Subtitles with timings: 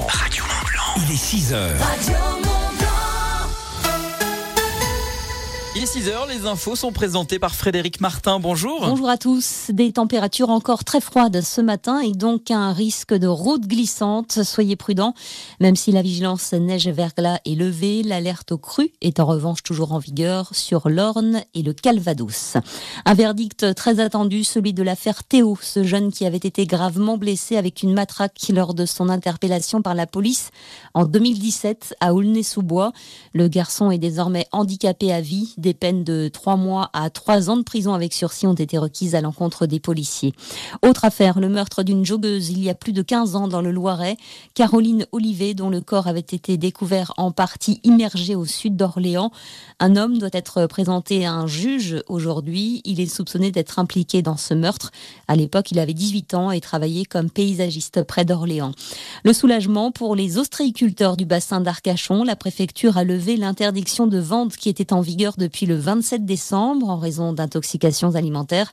[0.00, 0.06] Blanc.
[0.12, 1.04] Radio Mont Blanc.
[1.04, 2.49] Il est 6 heures.
[5.80, 8.38] Il est 6h, les infos sont présentées par Frédéric Martin.
[8.38, 8.86] Bonjour.
[8.86, 9.70] Bonjour à tous.
[9.70, 14.42] Des températures encore très froides ce matin et donc un risque de route glissante.
[14.42, 15.14] Soyez prudents.
[15.58, 19.98] Même si la vigilance neige-verglas est levée, l'alerte au cru est en revanche toujours en
[19.98, 22.58] vigueur sur l'Orne et le Calvados.
[23.06, 27.56] Un verdict très attendu, celui de l'affaire Théo, ce jeune qui avait été gravement blessé
[27.56, 30.50] avec une matraque lors de son interpellation par la police
[30.92, 32.92] en 2017 à Aulnay-sous-Bois.
[33.32, 37.62] Le garçon est désormais handicapé à vie peines de trois mois à trois ans de
[37.62, 40.34] prison avec sursis ont été requises à l'encontre des policiers.
[40.82, 43.70] Autre affaire, le meurtre d'une joggeuse il y a plus de 15 ans dans le
[43.70, 44.16] Loiret.
[44.54, 49.30] Caroline Olivet, dont le corps avait été découvert en partie immergé au sud d'Orléans.
[49.78, 52.82] Un homme doit être présenté à un juge aujourd'hui.
[52.84, 54.90] Il est soupçonné d'être impliqué dans ce meurtre.
[55.28, 58.72] À l'époque, il avait 18 ans et travaillait comme paysagiste près d'Orléans.
[59.24, 62.24] Le soulagement pour les ostréiculteurs du bassin d'Arcachon.
[62.24, 66.88] La préfecture a levé l'interdiction de vente qui était en vigueur depuis le 27 décembre
[66.88, 68.72] en raison d'intoxications alimentaires.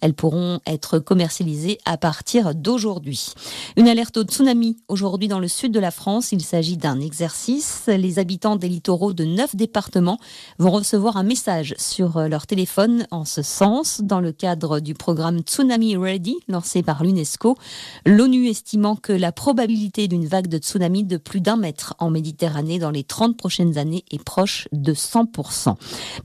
[0.00, 3.32] Elles pourront être commercialisées à partir d'aujourd'hui.
[3.76, 6.32] Une alerte au tsunami aujourd'hui dans le sud de la France.
[6.32, 7.84] Il s'agit d'un exercice.
[7.88, 10.18] Les habitants des littoraux de neuf départements
[10.58, 15.40] vont recevoir un message sur leur téléphone en ce sens dans le cadre du programme
[15.40, 17.56] Tsunami Ready lancé par l'UNESCO.
[18.06, 22.78] L'ONU estimant que la probabilité d'une vague de tsunami de plus d'un mètre en Méditerranée
[22.78, 25.74] dans les 30 prochaines années est proche de 100%.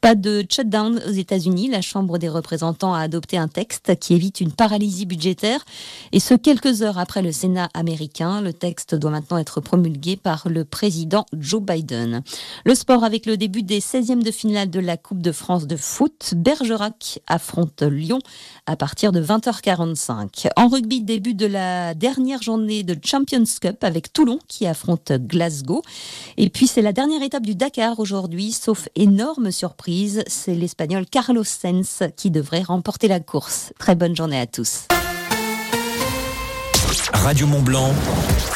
[0.04, 1.70] Pas de shutdown aux États-Unis.
[1.70, 5.64] La Chambre des représentants a adopté un texte qui évite une paralysie budgétaire.
[6.12, 8.42] Et ce, quelques heures après le Sénat américain.
[8.42, 12.22] Le texte doit maintenant être promulgué par le président Joe Biden.
[12.66, 15.78] Le sport avec le début des 16e de finale de la Coupe de France de
[15.78, 16.34] foot.
[16.36, 18.20] Bergerac affronte Lyon
[18.66, 20.50] à partir de 20h45.
[20.58, 25.81] En rugby, début de la dernière journée de Champions Cup avec Toulon qui affronte Glasgow.
[26.36, 29.93] Et puis c'est la dernière étape du Dakar aujourd'hui, sauf énorme surprise
[30.28, 33.74] c'est l'Espagnol Carlos Sainz qui devrait remporter la course.
[33.80, 34.88] Très bonne journée à tous.
[37.14, 37.94] Radio Mont Blanc,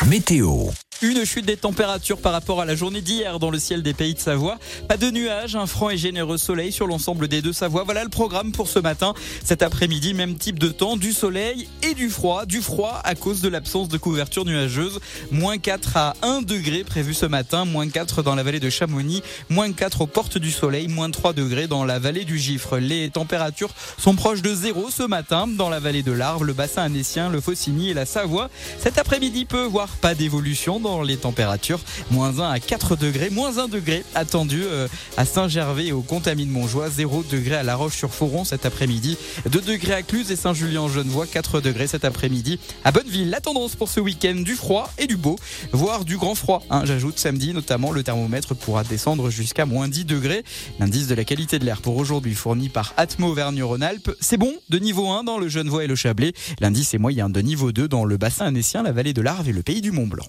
[0.08, 0.70] météo.
[1.04, 4.16] Une chute des températures par rapport à la journée d'hier dans le ciel des pays
[4.16, 4.58] de Savoie.
[4.88, 7.84] Pas de nuages, un franc et généreux soleil sur l'ensemble des deux Savoies.
[7.84, 9.14] Voilà le programme pour ce matin.
[9.44, 12.48] Cet après-midi, même type de temps, du soleil et du froid.
[12.48, 15.00] Du froid à cause de l'absence de couverture nuageuse.
[15.30, 17.66] Moins 4 à 1 degré prévu ce matin.
[17.66, 19.22] Moins 4 dans la vallée de Chamonix.
[19.52, 20.88] Moins 4 aux portes du soleil.
[20.88, 22.80] Moins 3 degrés dans la vallée du Gifre.
[22.80, 26.82] Les températures sont proches de zéro ce matin dans la vallée de l'Arve, le bassin
[26.82, 28.50] annécien, le Faucigny et la Savoie.
[28.80, 31.80] Cet après-midi peut voir pas d'évolution les températures.
[32.12, 34.88] Moins 1 à 4 degrés, moins 1 degré attendu euh,
[35.18, 39.18] à Saint-Gervais et au Contamine Montjoie, 0 degré à La Roche-sur-Foron cet après-midi,
[39.50, 43.30] 2 degrés à Cluse et Saint-Julien-Genevois, 4 degrés cet après-midi à Bonneville.
[43.30, 45.38] La tendance pour ce week-end, du froid et du beau,
[45.72, 46.64] voire du grand froid.
[46.70, 50.44] Hein, J'ajoute samedi notamment, le thermomètre pourra descendre jusqu'à moins 10 degrés.
[50.80, 54.80] L'indice de la qualité de l'air pour aujourd'hui fourni par Atmo Auvergne-Rhône-Alpes, c'est bon, de
[54.80, 56.34] niveau 1 dans le Genevois et le Chablais.
[56.60, 59.54] L'indice est moyen de niveau 2 dans le bassin annécien, la vallée de l'Arve et
[59.54, 60.28] le pays du Mont-Blanc.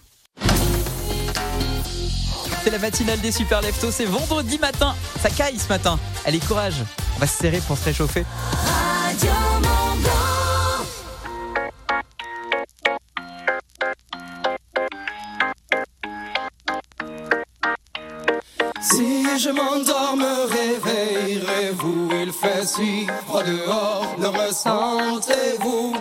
[2.65, 4.95] C'est la matinale des super leftos, c'est vendredi matin.
[5.23, 5.99] Ça caille ce matin.
[6.27, 6.83] Allez, courage.
[7.17, 8.25] On va se serrer pour se réchauffer.
[18.81, 25.95] Si je m'endors, me réveillerez-vous Il fait si froid dehors, le ressentez-vous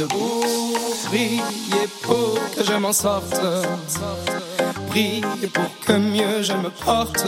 [0.00, 0.44] debout.
[1.06, 3.40] Priez pour que je m'en sorte.
[4.88, 7.26] Priez pour que mieux je me porte.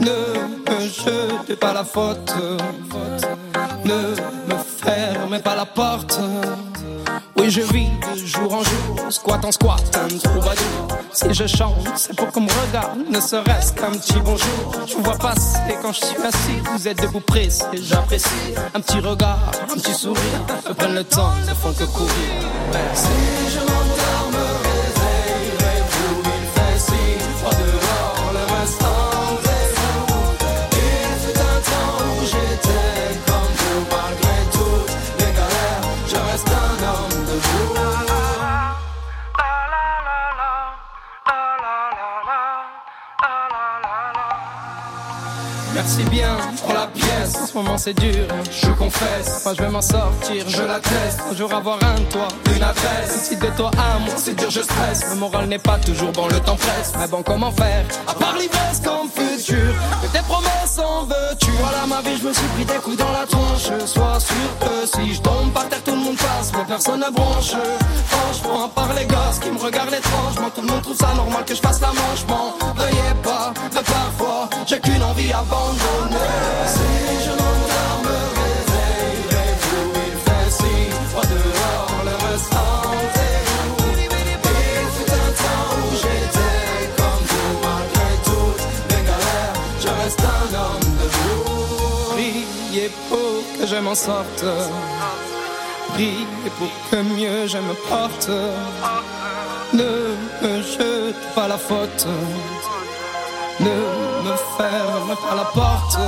[0.00, 0.18] Ne
[0.66, 2.34] me jetez pas la faute.
[3.84, 4.00] Ne
[4.48, 6.18] me fermez pas la porte
[7.36, 10.88] oui, je vis de jour en jour, squat en squat, un troubadour.
[11.12, 14.72] Si je chante, c'est pour qu'on me regarde, ne serait-ce qu'un petit bonjour.
[14.86, 18.54] Je vous vois passer quand je suis assis, vous êtes debout pressé, j'apprécie.
[18.74, 20.22] Un petit regard, un petit sourire,
[20.68, 22.08] me prennent le temps, ne font que courir.
[45.88, 47.34] Merci bien pour la pièce.
[47.42, 49.42] En ce moment c'est dur, je confesse.
[49.42, 51.18] Moi je vais m'en sortir, je l'atteste.
[51.30, 53.28] Un jour avoir un toit, une adresse.
[53.28, 55.06] Si de toi à moi c'est dur, je stresse.
[55.08, 56.92] Le moral n'est pas toujours bon, le temps presse.
[56.98, 57.86] Mais bon, comment faire?
[58.06, 59.72] À part l'ivresse comme futur.
[60.02, 61.52] Que tes promesses en veux-tu?
[61.66, 63.70] À la main ma vie, je me suis pris des coups dans la tronche.
[63.86, 67.10] Sois sûr que si je tombe par terre, tout le monde passe, mais personne ne
[67.10, 67.54] bronche.
[68.08, 71.46] Franchement, à part les gosses qui me regardent étrangement, tout le monde trouve ça normal
[71.46, 72.26] que je fasse la manche.
[72.28, 74.27] M'en veuillez pas, mais parfois,
[74.66, 76.16] j'ai qu'une envie abandonnée.
[76.66, 80.74] Si je m'endors, me réveillerai, vous, il fait si
[81.10, 83.88] froid dehors, le reste rendez-vous.
[83.94, 90.48] Il fut un temps où j'étais comme vous, malgré toutes les galères, je reste un
[90.62, 91.42] homme de vous.
[92.12, 94.44] Priez pour que je m'en sorte.
[95.94, 98.30] Priez pour que mieux je me porte.
[99.72, 102.06] Ne me jete pas la faute.
[103.60, 103.97] Ne
[104.28, 105.98] me ferme pas la porte.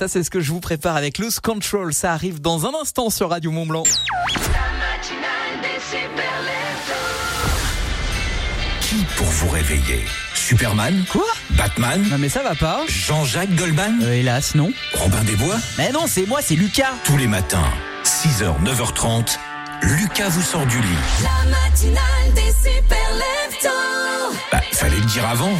[0.00, 1.92] Ça c'est ce que je vous prépare avec Loose Control.
[1.92, 3.82] Ça arrive dans un instant sur Radio Mont Blanc.
[8.80, 10.02] Qui pour vous réveiller?
[10.34, 11.04] Superman?
[11.12, 11.26] Quoi?
[11.50, 12.02] Batman?
[12.10, 12.80] Non mais ça va pas.
[12.88, 14.00] Jean-Jacques Goldman?
[14.02, 14.72] Euh, hélas, non.
[14.94, 16.94] Robin des Bois Mais non, c'est moi, c'est Lucas.
[17.04, 17.70] Tous les matins,
[18.04, 19.36] 6h, 9h30,
[19.82, 20.88] Lucas vous sort du lit.
[21.22, 23.00] La matinale des super.
[24.50, 25.52] Bah, fallait le dire avant.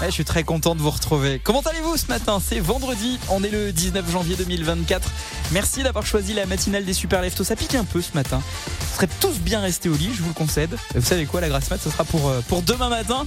[0.00, 1.42] Ouais, je suis très content de vous retrouver.
[1.44, 2.40] Comment allez-vous ce matin?
[2.42, 5.10] C'est vendredi, on est le 19 janvier 2024.
[5.52, 7.44] Merci d'avoir choisi la matinale des super leftos.
[7.44, 8.40] Ça pique un peu ce matin.
[8.80, 10.74] Vous serez tous bien restés au lit, je vous le concède.
[10.94, 13.26] Vous savez quoi, la grasse mat, ce sera pour, euh, demain matin.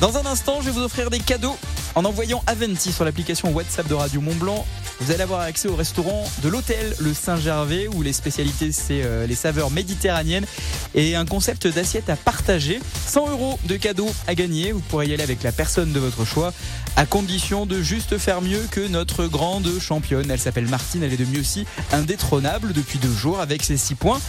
[0.00, 1.58] Dans un instant, je vais vous offrir des cadeaux
[1.94, 4.66] en envoyant Aventi sur l'application WhatsApp de Radio Mont Blanc.
[5.00, 9.26] Vous allez avoir accès au restaurant de l'hôtel Le Saint-Gervais où les spécialités c'est euh,
[9.26, 10.46] les saveurs méditerranéennes
[10.94, 12.80] et un concept d'assiette à partager.
[13.06, 14.72] 100 euros de cadeaux à gagner.
[14.72, 16.52] Vous pourrez y aller avec la personne de votre choix
[16.96, 20.30] à condition de juste faire mieux que notre grande championne.
[20.30, 24.20] Elle s'appelle Martine, elle est de aussi indétrônable depuis deux jours avec ses 6 points.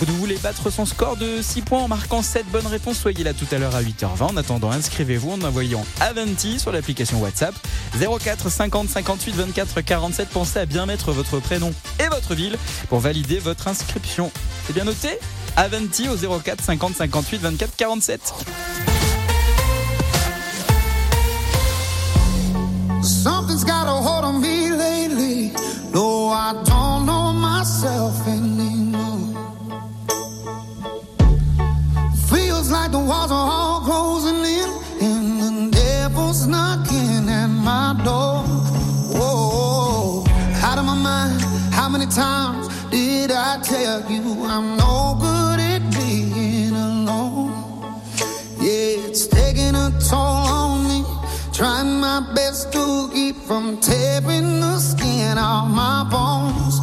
[0.00, 3.32] Vous voulez battre son score de 6 points en marquant 7 bonnes réponses Soyez là
[3.32, 4.22] tout à l'heure à 8h20.
[4.22, 7.54] En attendant, inscrivez-vous en envoyant Aventi sur l'application WhatsApp
[7.98, 10.28] 04 50 58 24 47.
[10.28, 12.58] Pensez à bien mettre votre prénom et votre ville
[12.88, 14.30] pour valider votre inscription.
[14.66, 15.18] C'est bien noté
[15.56, 18.34] Aventi au 04 50 58 24 47.
[23.02, 25.52] Something's got a hold on me lately.
[25.92, 28.93] No, I don't know myself anymore.
[32.74, 34.68] Like the walls are all closing in,
[35.06, 38.42] and the devil's knocking at my door.
[39.14, 40.24] Whoa,
[40.66, 41.40] out of my mind.
[41.72, 47.52] How many times did I tell you I'm no good at being alone?
[48.58, 51.00] Yeah, it's taking a toll on me.
[51.52, 56.74] Trying my best to keep from tearing the skin off my bones.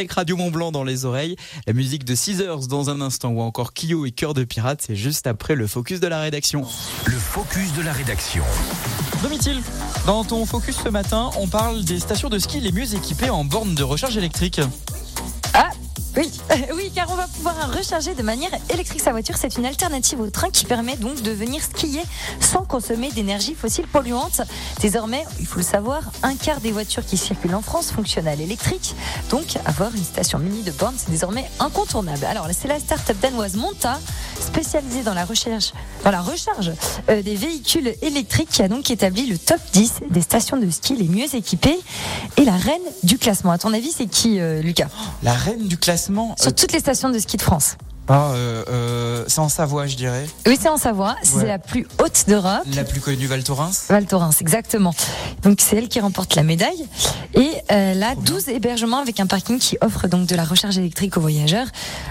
[0.00, 1.36] Avec Radio Mont Blanc dans les oreilles.
[1.66, 4.96] La musique de Caesars dans un instant ou encore Kyo et Cœur de Pirate, c'est
[4.96, 6.64] juste après le focus de la rédaction.
[7.04, 8.42] Le focus de la rédaction.
[9.22, 9.60] Domitil,
[10.06, 13.44] dans ton focus ce matin, on parle des stations de ski les mieux équipées en
[13.44, 14.62] bornes de recharge électrique.
[16.16, 16.30] Oui,
[16.74, 19.36] oui, car on va pouvoir recharger de manière électrique sa voiture.
[19.36, 22.02] C'est une alternative au train qui permet donc de venir skier
[22.40, 24.40] sans consommer d'énergie fossile polluante.
[24.80, 28.34] Désormais, il faut le savoir, un quart des voitures qui circulent en France fonctionnent à
[28.34, 28.94] l'électrique.
[29.30, 32.24] Donc, avoir une station mini de borne, c'est désormais incontournable.
[32.24, 34.00] Alors, c'est la start-up danoise Monta,
[34.40, 35.72] spécialisée dans la recherche,
[36.04, 36.72] dans la recharge
[37.08, 40.96] euh, des véhicules électriques, qui a donc établi le top 10 des stations de ski
[40.96, 41.78] les mieux équipées
[42.36, 43.52] et la reine du classement.
[43.52, 44.88] À ton avis, c'est qui, euh, Lucas?
[45.22, 46.34] La reine du classement.
[46.38, 47.76] Sur toutes les stations de ski de France.
[48.12, 50.26] Ah, euh, euh, c'est en Savoie, je dirais.
[50.44, 51.14] Oui, c'est en Savoie.
[51.22, 51.46] C'est Ouais.
[51.46, 52.62] la plus haute d'Europe.
[52.74, 53.70] La plus connue, Val Thorens.
[53.88, 54.92] Val Thorens, exactement.
[55.44, 56.86] Donc c'est elle qui remporte la médaille.
[57.34, 61.16] Et elle a 12 hébergements avec un parking qui offre donc de la recharge électrique
[61.16, 61.68] aux voyageurs.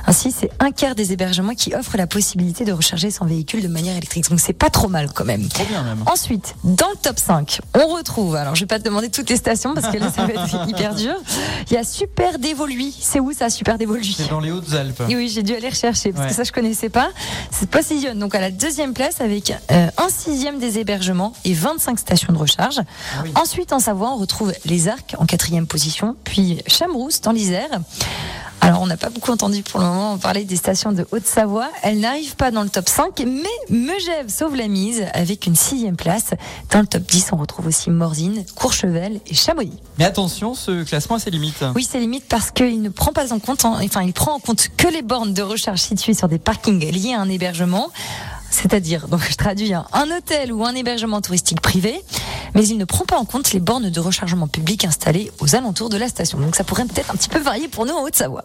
[0.08, 3.68] Ainsi, c'est un quart des hébergements qui offrent la possibilité de recharger son véhicule de
[3.68, 4.30] manière électrique.
[4.30, 5.50] Donc c'est pas trop mal quand même.
[5.50, 6.04] Trop bien même.
[6.06, 9.36] Ensuite, dans le top 5, on retrouve, alors je vais pas te demander toutes les
[9.36, 11.16] stations parce que là ça va être hyper dur.
[11.70, 12.96] Il y a Super Dévoluy.
[12.98, 15.04] C'est où ça, Super Dévoluy C'est dans les Hautes-Alpes.
[15.10, 16.30] oui, j'ai dû aller rechercher parce Ouais.
[16.30, 17.10] que ça je connaissais pas.
[17.52, 22.00] C'est positionne donc à la deuxième place avec euh, un sixième des hébergements et 25
[22.00, 22.80] stations de recharge.
[22.80, 23.32] Ah oui.
[23.36, 27.70] Ensuite, en Savoie, on retrouve les Arcs en quatrième position, puis Chamrousse dans l'Isère.
[28.62, 31.70] Alors, on n'a pas beaucoup entendu pour le moment parler des stations de Haute-Savoie.
[31.82, 35.96] Elles n'arrivent pas dans le top 5, mais Megève sauve la mise avec une sixième
[35.96, 36.32] place.
[36.72, 39.78] Dans le top 10, on retrouve aussi Morzine, Courchevel et Chamonix.
[39.98, 41.64] Mais attention, ce classement a ses limites.
[41.76, 44.68] Oui, c'est limite parce qu'il ne prend pas en compte, enfin, il prend en compte
[44.76, 47.90] que les bornes de recharge situées sur des parkings liés à un hébergement.
[48.52, 52.02] C'est-à-dire, donc je traduis, hein, un hôtel ou un hébergement touristique privé,
[52.56, 55.90] mais il ne prend pas en compte les bornes de rechargement public installées aux alentours
[55.90, 56.40] de la station.
[56.40, 58.44] Donc ça pourrait peut-être un petit peu varier pour nous en Haute-Savoie.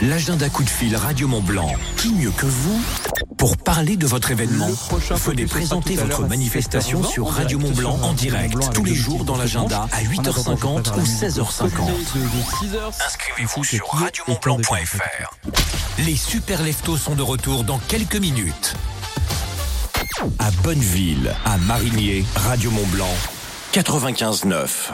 [0.00, 1.72] L'agenda coup de fil Radio Mont Blanc.
[1.96, 2.80] Qui mieux que vous
[3.36, 4.68] pour parler de votre événement
[5.26, 9.36] Venez présenter votre manifestation 17h20 sur Radio Mont Blanc en direct tous les jours dans
[9.36, 11.90] l'agenda à 8h50 ou 16h50.
[13.04, 15.36] Inscrivez-vous sur radiomontblanc.fr.
[15.98, 18.74] Les super leftos sont de retour dans quelques minutes.
[20.38, 23.14] À Bonneville, à Marigné, Radio Mont Blanc,
[23.72, 24.92] 95.9.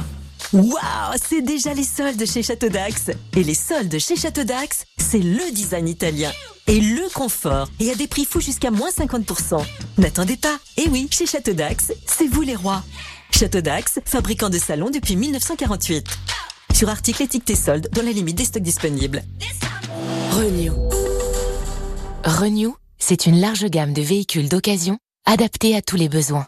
[0.54, 3.10] Waouh, c'est déjà les soldes chez Château d'Axe.
[3.36, 6.30] Et les soldes chez Château d'Axe, c'est le design italien
[6.68, 7.68] et le confort.
[7.80, 9.60] Et à des prix fous jusqu'à moins 50%.
[9.98, 10.56] N'attendez pas.
[10.76, 12.84] Et oui, chez Château d'Axe, c'est vous les rois.
[13.32, 16.06] Château d'Axe, fabricant de salons depuis 1948.
[16.72, 19.24] Sur articles étiquetés soldes dans la limite des stocks disponibles.
[20.30, 20.72] Renew.
[22.24, 26.46] Renew, c'est une large gamme de véhicules d'occasion adaptés à tous les besoins.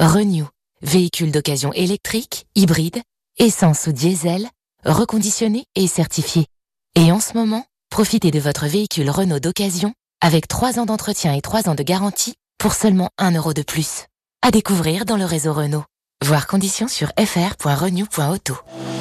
[0.00, 0.48] Renew,
[0.82, 3.00] véhicules d'occasion électriques, hybrides,
[3.38, 4.48] essence ou diesel,
[4.84, 6.46] reconditionnés et certifiés.
[6.94, 11.40] Et en ce moment, profitez de votre véhicule Renault d'occasion avec 3 ans d'entretien et
[11.40, 14.06] 3 ans de garantie pour seulement 1 euro de plus.
[14.42, 15.84] À découvrir dans le réseau Renault.
[16.24, 18.56] Voir conditions sur fr.renew.auto.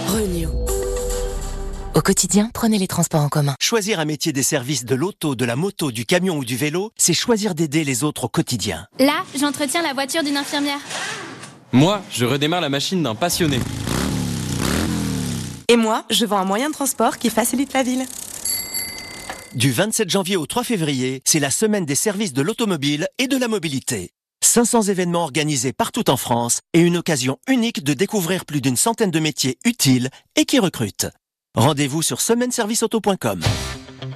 [0.07, 0.49] Renew.
[1.95, 3.55] Au quotidien, prenez les transports en commun.
[3.61, 6.91] Choisir un métier des services de l'auto, de la moto, du camion ou du vélo,
[6.97, 8.87] c'est choisir d'aider les autres au quotidien.
[8.97, 10.79] Là, j'entretiens la voiture d'une infirmière.
[11.71, 13.59] Moi, je redémarre la machine d'un passionné.
[15.67, 18.05] Et moi, je vends un moyen de transport qui facilite la ville.
[19.55, 23.37] Du 27 janvier au 3 février, c'est la semaine des services de l'automobile et de
[23.37, 24.11] la mobilité.
[24.43, 29.11] 500 événements organisés partout en France et une occasion unique de découvrir plus d'une centaine
[29.11, 31.07] de métiers utiles et qui recrutent.
[31.55, 33.41] Rendez-vous sur semaineserviceauto.com.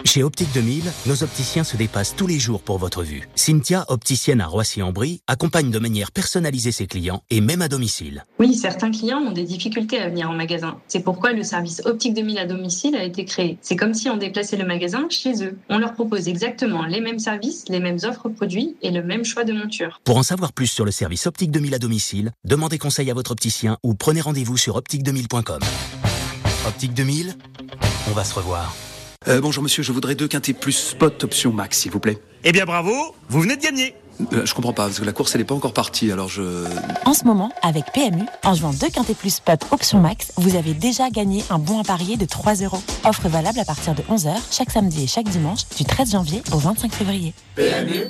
[0.04, 3.28] Chez Optique 2000, nos opticiens se dépassent tous les jours pour votre vue.
[3.36, 8.26] Cynthia, opticienne à Roissy-en-Brie, accompagne de manière personnalisée ses clients et même à domicile.
[8.40, 10.78] Oui, certains clients ont des difficultés à venir en magasin.
[10.88, 13.58] C'est pourquoi le service Optique 2000 à domicile a été créé.
[13.62, 15.58] C'est comme si on déplaçait le magasin chez eux.
[15.70, 19.44] On leur propose exactement les mêmes services, les mêmes offres produits et le même choix
[19.44, 20.02] de monture.
[20.04, 23.32] Pour en savoir plus sur le service Optique 2000 à domicile, demandez conseil à votre
[23.32, 25.60] opticien ou prenez rendez-vous sur optique2000.com.
[26.68, 27.36] Optique 2000,
[28.10, 28.74] on va se revoir.
[29.28, 32.18] Euh, bonjour monsieur, je voudrais deux quintés plus spot option max, s'il vous plaît.
[32.46, 32.94] Eh bien bravo,
[33.28, 33.94] vous venez de gagner.
[34.32, 36.66] Euh, je comprends pas, parce que la course elle est pas encore partie, alors je...
[37.06, 40.74] En ce moment, avec PMU, en jouant 2 quintés plus spot option max, vous avez
[40.74, 42.82] déjà gagné un bon à parier de 3 euros.
[43.04, 46.58] Offre valable à partir de 11h chaque samedi et chaque dimanche du 13 janvier au
[46.58, 47.34] 25 février.
[47.56, 48.08] PMU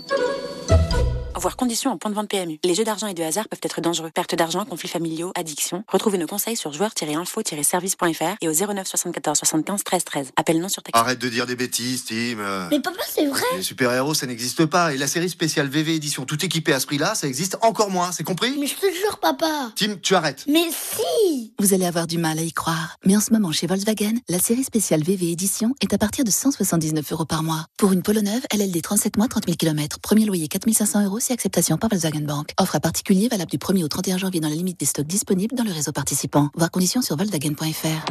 [1.40, 2.60] voire conditions en point de vente PMU.
[2.64, 4.12] Les jeux d'argent et de hasard peuvent être dangereux.
[4.14, 5.84] Perte d'argent, conflits familiaux, addiction.
[5.88, 10.32] Retrouvez nos conseils sur joueurs-info-service.fr et au 09 74 75 13 13.
[10.36, 11.00] Appel non surtaxé.
[11.00, 12.40] Arrête de dire des bêtises, Tim.
[12.40, 14.94] Euh, Mais papa, c'est vrai Les super-héros, ça n'existe pas.
[14.94, 18.12] Et la série spéciale VV édition tout équipée à ce prix-là, ça existe encore moins.
[18.12, 18.56] C'est compris?
[18.60, 20.46] Mais je te jure, papa Tim, tu arrêtes.
[20.48, 22.98] Mais si Vous allez avoir du mal à y croire.
[23.06, 26.32] Mais en ce moment, chez Volkswagen, la série spéciale VV édition est à partir de
[26.32, 27.66] 179 euros par mois.
[27.78, 30.00] Pour une Polo neuve, LLD 37 mois, 30 000 km.
[30.00, 32.52] Premier loyer 4500 euros acceptation par Volkswagen Bank.
[32.60, 35.56] Offre à particulier valable du 1er au 31 janvier dans la limite des stocks disponibles
[35.56, 36.50] dans le réseau participant.
[36.56, 38.06] Voir conditions sur volkswagen.fr.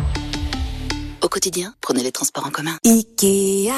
[1.23, 2.77] Au quotidien, prenez les transports en commun.
[2.85, 3.73] Ikea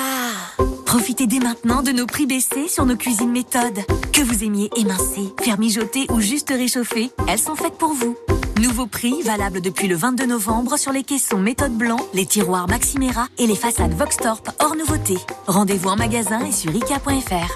[0.84, 3.80] Profitez dès maintenant de nos prix baissés sur nos cuisines méthodes.
[4.12, 8.16] Que vous aimiez émincer, faire mijoter ou juste réchauffer, elles sont faites pour vous.
[8.58, 13.28] Nouveau prix valable depuis le 22 novembre sur les caissons méthode blanc, les tiroirs Maximera
[13.38, 15.16] et les façades Voxtorp hors nouveauté.
[15.46, 17.54] Rendez-vous en magasin et sur Ikea.fr.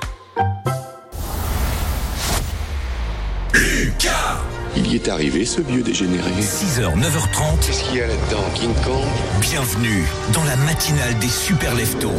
[4.75, 6.31] Il y est arrivé ce vieux dégénéré.
[6.41, 7.67] 6h, 9h30.
[7.67, 9.05] Qu'est-ce qu'il y a là-dedans, King Kong?
[9.41, 12.13] Bienvenue dans la matinale des super leftos.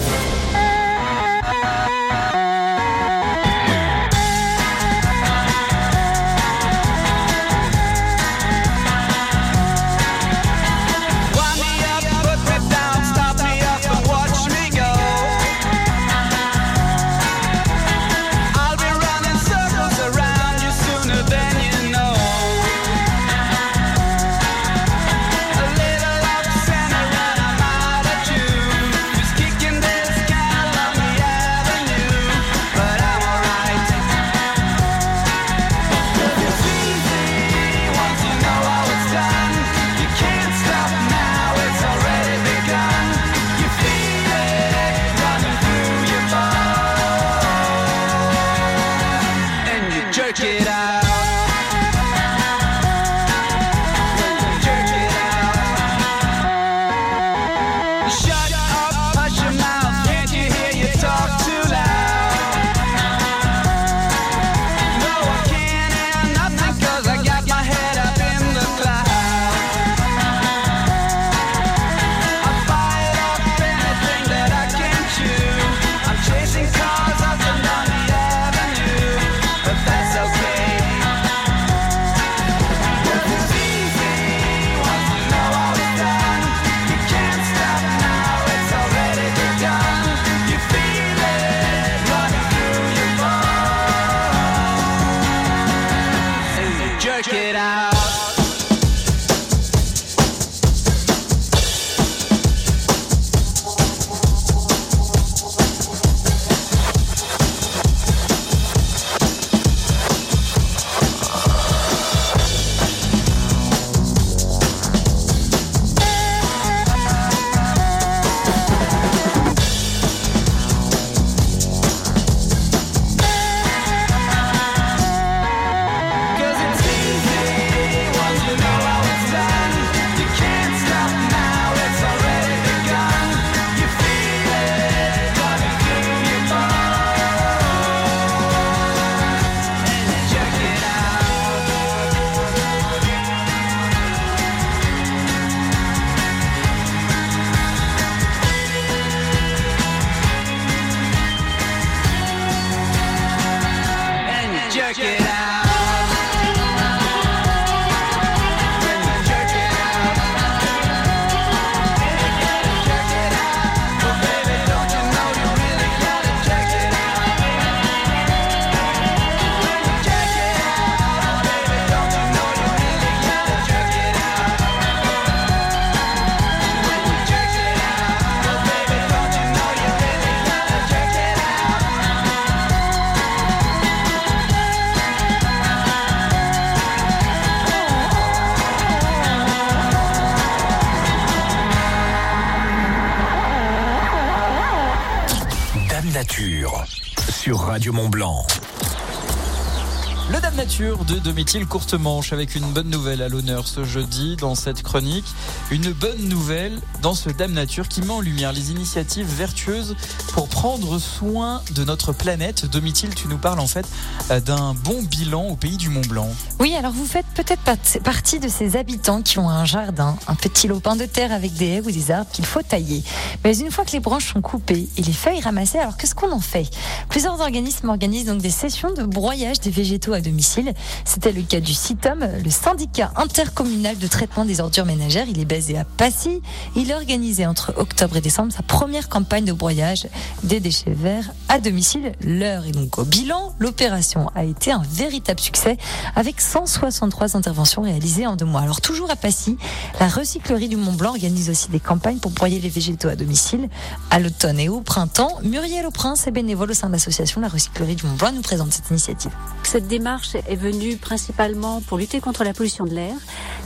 [201.23, 205.25] Domitil Courte Manche avec une bonne nouvelle à l'honneur ce jeudi dans cette chronique.
[205.71, 209.95] Une bonne nouvelle dans ce Dame Nature qui met en lumière les initiatives vertueuses
[210.33, 212.65] pour prendre soin de notre planète.
[212.65, 213.85] Domitil, tu nous parles en fait
[214.31, 216.29] euh, d'un bon bilan au pays du Mont Blanc.
[216.59, 217.61] Oui, alors vous faites peut-être
[218.01, 221.67] partie de ces habitants qui ont un jardin, un petit lopin de terre avec des
[221.67, 223.03] haies ou des arbres qu'il faut tailler.
[223.43, 226.31] Mais une fois que les branches sont coupées et les feuilles ramassées, alors qu'est-ce qu'on
[226.31, 226.67] en fait?
[227.09, 230.73] Plusieurs organismes organisent donc des sessions de broyage des végétaux à domicile.
[231.05, 235.27] C'était le cas du CITOM, le syndicat intercommunal de traitement des ordures ménagères.
[235.29, 236.41] Il est basé à Passy.
[236.75, 240.07] Il a organisé entre octobre et décembre sa première campagne de broyage
[240.43, 242.13] des déchets verts à domicile.
[242.21, 243.53] L'heure est donc au bilan.
[243.59, 245.77] L'opération a été un véritable succès
[246.15, 248.61] avec 163 interventions réalisées en deux mois.
[248.61, 249.57] Alors toujours à Passy,
[249.99, 253.69] la recyclerie du Mont Blanc organise aussi des campagnes pour broyer les végétaux à domicile.
[254.09, 257.95] À l'automne et au printemps, Muriel Auprince est bénévole au sein de l'association La Recyclerie
[257.95, 259.31] du Mont Blanc nous présente cette initiative.
[259.63, 263.15] Cette démarche est venue principalement pour lutter contre la pollution de l'air.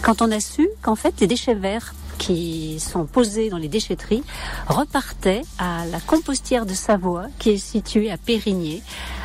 [0.02, 4.24] Quand on a su qu'en fait les déchets verts qui sont posés dans les déchetteries
[4.68, 8.82] repartaient à la compostière de Savoie qui est située à Périgné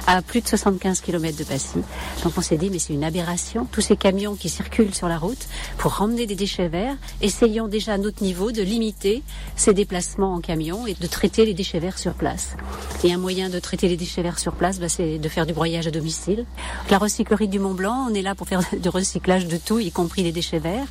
[0.06, 1.78] à plus de 75 km de Passy.
[2.24, 5.18] Donc on s'est dit mais c'est une aberration, tous ces camions qui circulent sur la
[5.18, 5.46] route
[5.78, 9.22] pour ramener des déchets verts, essayons déjà à notre niveau de limiter
[9.56, 12.56] ces déplacements en camion et de traiter les déchets verts sur place.
[13.04, 15.52] Et un moyen de traiter les déchets verts sur place, bah, c'est de faire du
[15.52, 16.46] broyage à domicile.
[16.90, 19.90] La recyclerie du Mont Blanc, on est là pour faire du recyclage de tout, y
[19.92, 20.86] compris les déchets verts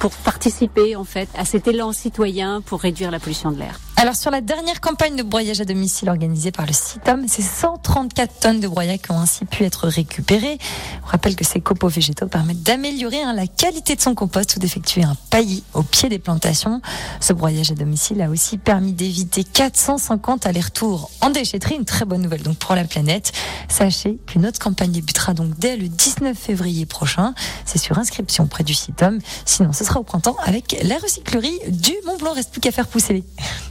[0.00, 3.78] pour participer en fait à cet élan citoyen pour réduire la pollution de l'air.
[4.00, 8.40] Alors sur la dernière campagne de broyage à domicile organisée par le CITOM, c'est 134
[8.40, 10.56] tonnes de broyat qui ont ainsi pu être récupérées.
[11.04, 14.58] On rappelle que ces copeaux végétaux permettent d'améliorer hein, la qualité de son compost ou
[14.58, 16.80] d'effectuer un paillis au pied des plantations.
[17.20, 22.22] Ce broyage à domicile a aussi permis d'éviter 450 allers-retours en déchetterie, une très bonne
[22.22, 23.32] nouvelle donc pour la planète.
[23.68, 27.34] Sachez qu'une autre campagne débutera donc dès le 19 février prochain.
[27.66, 29.18] C'est sur inscription près du CITOM.
[29.44, 32.32] Sinon, ce sera au printemps avec la recyclerie du Mont Blanc.
[32.32, 33.24] Reste plus qu'à faire pousser les.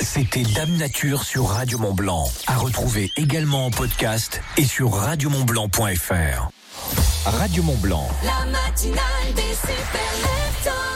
[0.00, 2.24] C'était Dame Nature sur Radio Mont Blanc.
[2.46, 6.48] À retrouver également en podcast et sur radiomontblanc.fr.
[7.26, 8.08] Radio Mont Blanc.
[8.24, 10.95] La matinale des super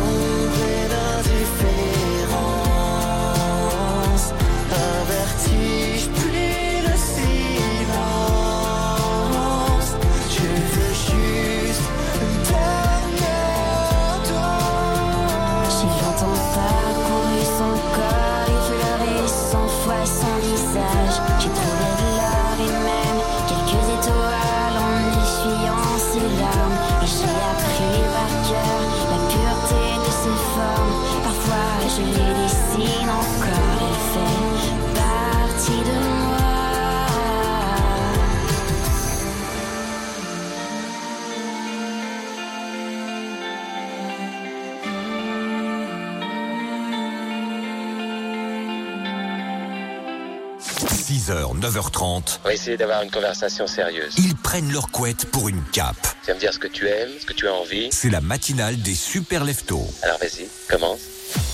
[51.31, 54.13] 6h, 9h30, On va essayer d'avoir une conversation sérieuse.
[54.17, 55.95] ils prennent leur couette pour une cape.
[56.23, 57.87] Tu vas me dire ce que tu aimes, ce que tu as envie.
[57.91, 59.87] C'est la matinale des super leftos.
[60.01, 60.99] Alors vas-y, commence.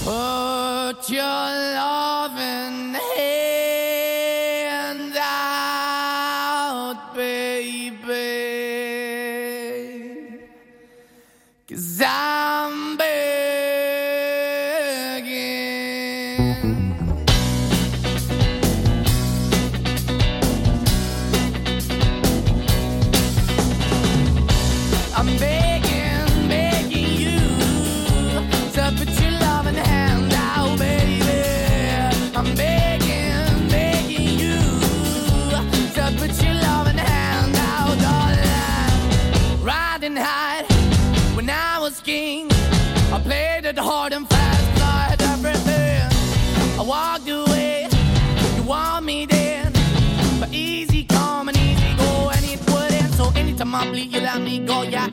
[0.04, 1.24] Put your
[1.76, 3.87] loving hand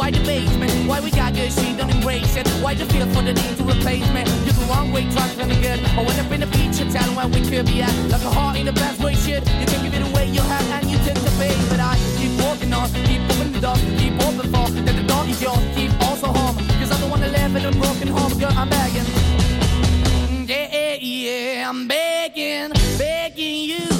[0.00, 2.48] why the basement, why we got good, she don't embrace it.
[2.64, 4.24] Why the feel for the need to replace me?
[4.44, 5.78] You're the wrong way, trying to good.
[5.98, 7.94] I went up in the feature town where we could be at.
[8.08, 9.44] Like a heart in the best way, shit.
[9.60, 11.52] You can give it away, you have, and you tend to pay.
[11.68, 15.24] But I keep walking on, keep moving the door, keep open for that the door
[15.28, 16.56] is yours, keep also home.
[16.80, 19.04] Cause I don't wanna live in a broken home, girl, I'm begging.
[20.48, 23.99] Yeah, yeah, yeah, I'm begging, begging you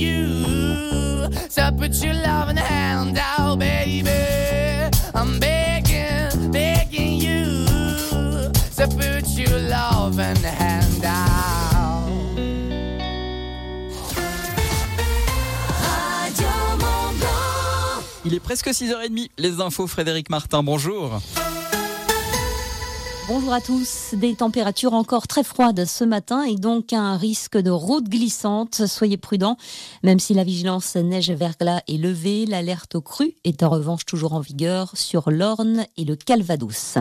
[0.00, 1.28] you.
[1.54, 4.15] To put your loving hand out, baby.
[18.46, 19.30] Presque 6h30.
[19.38, 21.20] Les infos, Frédéric Martin, bonjour.
[23.28, 24.14] Bonjour à tous.
[24.14, 28.86] Des températures encore très froides ce matin et donc un risque de route glissante.
[28.86, 29.56] Soyez prudents.
[30.04, 34.38] Même si la vigilance neige-verglas est levée, l'alerte au cru est en revanche toujours en
[34.38, 36.98] vigueur sur l'Orne et le Calvados.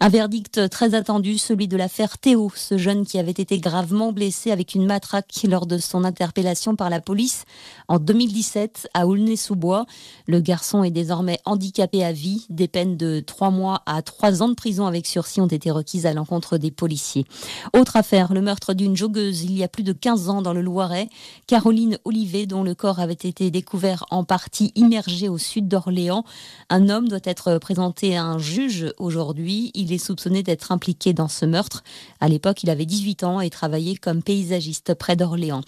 [0.00, 4.50] Un verdict très attendu, celui de l'affaire Théo, ce jeune qui avait été gravement blessé
[4.50, 7.44] avec une matraque lors de son interpellation par la police
[7.86, 9.86] en 2017 à Aulnay-sous-Bois.
[10.26, 12.46] Le garçon est désormais handicapé à vie.
[12.50, 15.70] Des peines de 3 mois à 3 ans de prison avec sursis ont été été
[15.70, 17.26] requises à l'encontre des policiers.
[17.74, 20.62] Autre affaire, le meurtre d'une joggeuse il y a plus de 15 ans dans le
[20.62, 21.08] Loiret.
[21.46, 26.24] Caroline Olivet, dont le corps avait été découvert en partie immergé au sud d'Orléans.
[26.70, 29.70] Un homme doit être présenté à un juge aujourd'hui.
[29.74, 31.82] Il est soupçonné d'être impliqué dans ce meurtre.
[32.20, 35.62] À l'époque, il avait 18 ans et travaillait comme paysagiste près d'Orléans.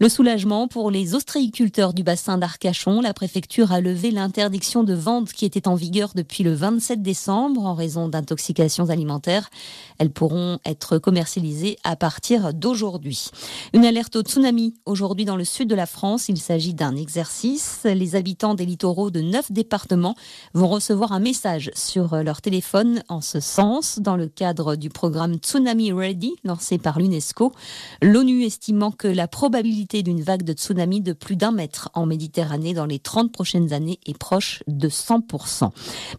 [0.00, 3.00] Le soulagement pour les ostréiculteurs du bassin d'Arcachon.
[3.00, 7.64] La préfecture a levé l'interdiction de vente qui était en vigueur depuis le 27 décembre
[7.66, 9.43] en raison d'intoxications alimentaires.
[9.98, 13.30] Elles pourront être commercialisées à partir d'aujourd'hui.
[13.72, 16.28] Une alerte au tsunami aujourd'hui dans le sud de la France.
[16.28, 17.80] Il s'agit d'un exercice.
[17.84, 20.16] Les habitants des littoraux de neuf départements
[20.52, 25.34] vont recevoir un message sur leur téléphone en ce sens dans le cadre du programme
[25.34, 27.52] Tsunami Ready lancé par l'UNESCO.
[28.02, 32.74] L'ONU estimant que la probabilité d'une vague de tsunami de plus d'un mètre en Méditerranée
[32.74, 35.70] dans les 30 prochaines années est proche de 100%.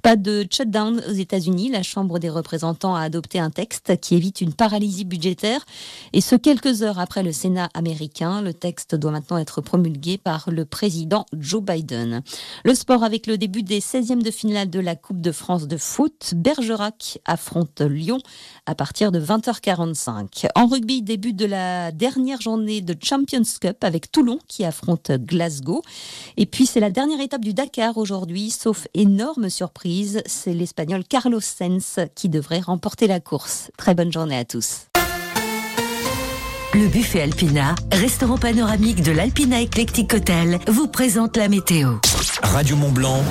[0.01, 1.69] Pas de shutdown aux États-Unis.
[1.69, 5.65] La Chambre des représentants a adopté un texte qui évite une paralysie budgétaire.
[6.13, 8.41] Et ce, quelques heures après le Sénat américain.
[8.41, 12.21] Le texte doit maintenant être promulgué par le président Joe Biden.
[12.63, 15.77] Le sport avec le début des 16e de finale de la Coupe de France de
[15.77, 16.33] foot.
[16.35, 18.19] Bergerac affronte Lyon
[18.65, 20.47] à partir de 20h45.
[20.55, 25.81] En rugby, début de la dernière journée de Champions Cup avec Toulon qui affronte Glasgow.
[26.37, 31.41] Et puis c'est la dernière étape du Dakar aujourd'hui, sauf énorme surprise, c'est l'Espagnol Carlos
[31.41, 33.71] Sainz qui devrait remporter la course.
[33.77, 34.87] Très bonne journée à tous.
[36.75, 41.99] Le buffet Alpina, restaurant panoramique de l'Alpina Eclectic Hotel, vous présente la météo.
[42.41, 43.23] Radio Mont Blanc,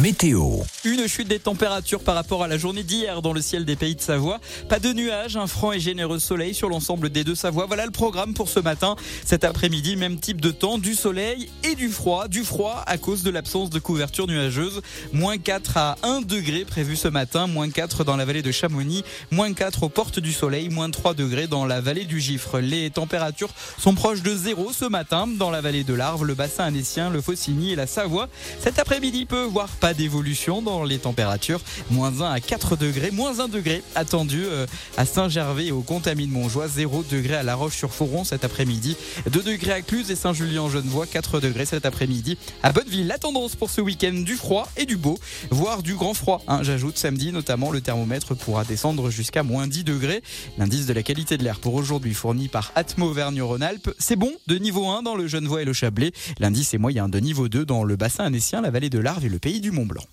[0.00, 0.58] météo.
[0.84, 3.94] Une chute des températures par rapport à la journée d'hier dans le ciel des pays
[3.94, 4.40] de Savoie.
[4.68, 7.66] Pas de nuages, un franc et généreux soleil sur l'ensemble des deux Savoies.
[7.66, 8.96] Voilà le programme pour ce matin.
[9.24, 12.26] Cet après-midi, même type de temps, du soleil et du froid.
[12.26, 14.82] Du froid à cause de l'absence de couverture nuageuse.
[15.12, 17.46] Moins 4 à 1 degré prévu ce matin.
[17.46, 19.04] Moins 4 dans la vallée de Chamonix.
[19.30, 20.68] Moins 4 aux portes du soleil.
[20.68, 22.58] Moins 3 degrés dans la vallée du Gifre.
[22.72, 26.64] Les températures sont proches de zéro ce matin dans la vallée de l'Arve, le bassin
[26.64, 28.30] annécien, le Faucigny et la Savoie.
[28.60, 31.60] Cet après-midi peut voir pas d'évolution dans les températures.
[31.90, 36.30] Moins 1 à 4 degrés, moins 1 degré attendu euh, à Saint-Gervais et au Contamine
[36.30, 38.96] Montjoie, 0 degré à La Roche-sur-Foron cet après-midi,
[39.30, 43.06] 2 degrés à Cluse et Saint-Julien-Genevois, 4 degrés cet après-midi à Bonneville.
[43.06, 45.18] La tendance pour ce week-end du froid et du beau,
[45.50, 46.40] voire du grand froid.
[46.48, 50.22] Hein, J'ajoute samedi notamment le thermomètre pourra descendre jusqu'à moins 10 degrés.
[50.56, 54.56] L'indice de la qualité de l'air pour aujourd'hui fourni par Atmo Auvergne-Rhône-Alpes, c'est bon de
[54.56, 56.12] niveau 1 dans le Genevois et le Chablais.
[56.38, 59.28] L'indice est moyen de niveau 2 dans le bassin annécien, la vallée de l'Arve et
[59.28, 60.04] le pays du Mont-Blanc.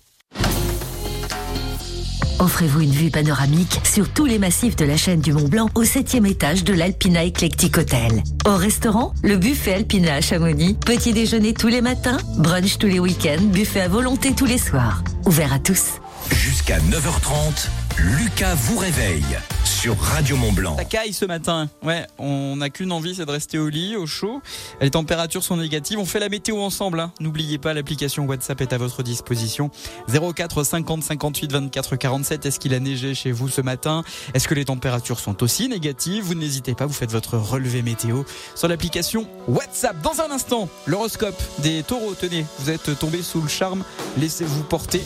[2.40, 5.84] Offrez-vous une vue panoramique sur tous les massifs de la chaîne du Mont Blanc au
[5.84, 8.22] septième étage de l'Alpina Eclectic Hotel.
[8.46, 10.74] Au restaurant, le buffet Alpina à Chamonix.
[10.74, 15.04] Petit déjeuner tous les matins, brunch tous les week-ends, buffet à volonté tous les soirs.
[15.26, 16.00] Ouvert à tous.
[16.30, 20.76] Jusqu'à 9h30, Lucas vous réveille sur Radio Mont Blanc.
[20.76, 21.68] Ça caille ce matin.
[21.82, 24.42] Ouais, on n'a qu'une envie, c'est de rester au lit, au chaud.
[24.80, 25.98] Les températures sont négatives.
[25.98, 27.00] On fait la météo ensemble.
[27.00, 27.12] Hein.
[27.20, 29.70] N'oubliez pas, l'application WhatsApp est à votre disposition.
[30.08, 32.46] 04 50 58 24 47.
[32.46, 34.04] Est-ce qu'il a neigé chez vous ce matin?
[34.34, 36.24] Est-ce que les températures sont aussi négatives?
[36.24, 38.24] Vous n'hésitez pas, vous faites votre relevé météo
[38.54, 40.00] sur l'application WhatsApp.
[40.02, 42.14] Dans un instant, l'horoscope des taureaux.
[42.14, 43.84] Tenez, vous êtes tombé sous le charme.
[44.18, 45.02] Laissez-vous porter.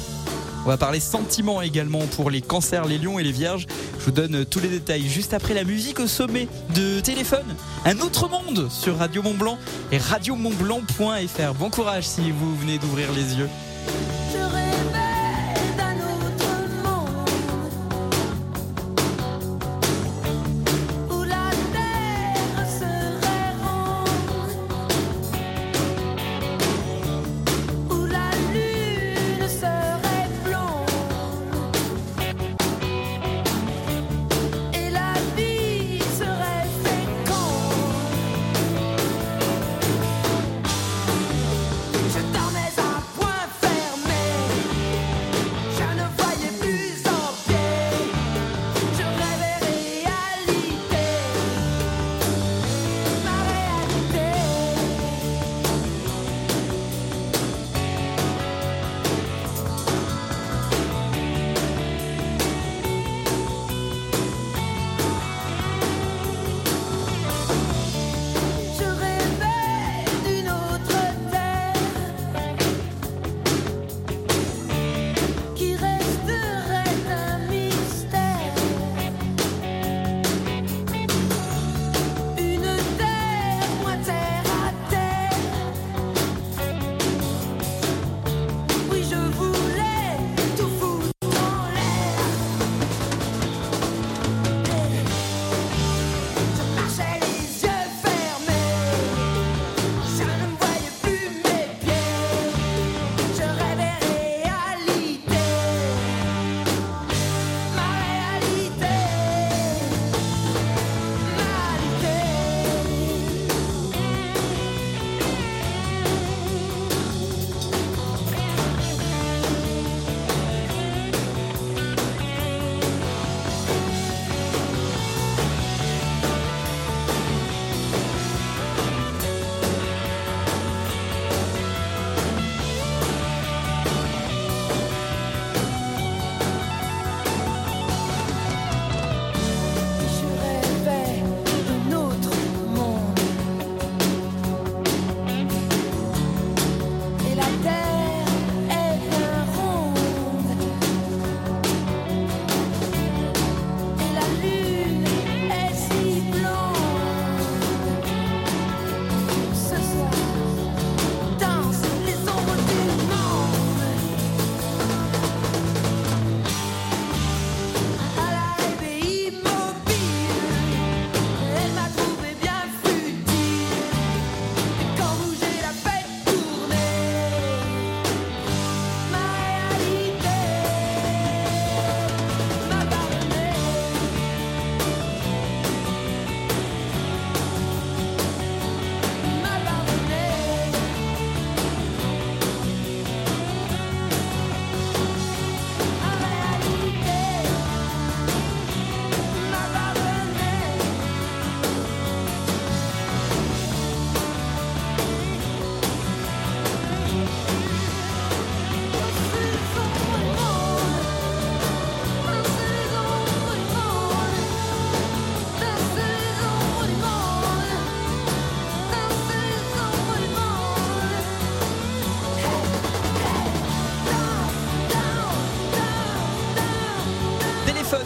[0.67, 3.67] On va parler sentiments également pour les cancers, les lions et les vierges.
[3.99, 7.55] Je vous donne tous les détails juste après la musique au sommet de téléphone.
[7.85, 9.59] Un autre monde sur Radio Mont Blanc
[9.93, 11.55] et radiomontblanc.fr.
[11.59, 13.49] Bon courage si vous venez d'ouvrir les yeux.